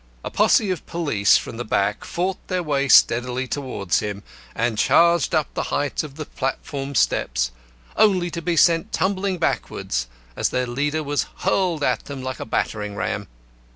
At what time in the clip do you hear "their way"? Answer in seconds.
2.47-2.87